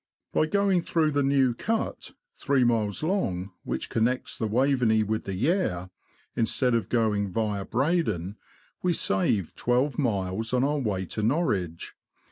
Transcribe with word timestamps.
By 0.33 0.47
going 0.47 0.81
through 0.81 1.11
the 1.11 1.21
New 1.21 1.53
Cut, 1.53 2.13
three 2.33 2.63
miles 2.63 3.03
long, 3.03 3.51
which 3.63 3.87
connects 3.91 4.35
the 4.35 4.47
Waveney 4.47 5.03
with 5.03 5.25
the 5.25 5.35
Yare, 5.35 5.91
instead 6.35 6.73
of 6.73 6.89
going 6.89 7.31
via 7.31 7.65
Breydon, 7.65 8.37
we 8.81 8.93
save 8.93 9.53
twelve 9.53 9.99
miles 9.99 10.53
on 10.55 10.63
our 10.63 10.79
way 10.79 11.05
to 11.05 11.21
Norwich. 11.21 11.93